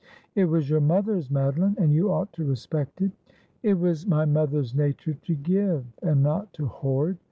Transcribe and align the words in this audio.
'It 0.35 0.45
was 0.45 0.67
your 0.67 0.81
mother's, 0.81 1.29
Madoline, 1.29 1.77
and 1.77 1.93
you 1.93 2.11
ought 2.11 2.33
to 2.33 2.43
respect 2.43 3.03
it.'' 3.03 3.11
It 3.61 3.75
was 3.77 4.07
my 4.07 4.25
mother's 4.25 4.73
nature 4.73 5.13
to 5.13 5.35
give, 5.35 5.85
and 6.01 6.23
not 6.23 6.51
to 6.53 6.65
hoard. 6.65 7.17